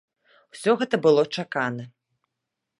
[0.55, 1.89] Усё гэта было чакана.